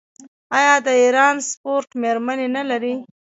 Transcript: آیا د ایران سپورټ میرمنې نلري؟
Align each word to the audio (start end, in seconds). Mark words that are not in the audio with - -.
آیا 0.57 0.75
د 0.85 0.89
ایران 1.03 1.35
سپورټ 1.49 1.89
میرمنې 2.01 2.47
نلري؟ 2.55 2.93